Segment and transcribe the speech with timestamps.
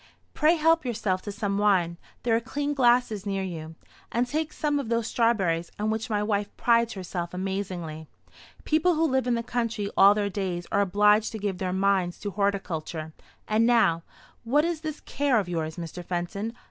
[0.33, 3.75] Pray help yourself to some wine, there are clean glasses near you;
[4.11, 8.07] and take some of those strawberries, on which my wife prides herself amazingly.
[8.63, 12.17] People who live in the country all their days are obliged to give their minds
[12.19, 13.13] to horticulture.
[13.47, 14.01] And now,
[14.43, 16.03] what is this care of yours, Mr.
[16.03, 16.55] Fenton?